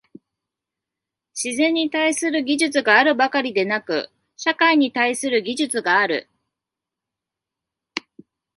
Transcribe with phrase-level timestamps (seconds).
[1.35, 6.27] 自然に対する技術があるばかりでなく、社会に対する技術がある。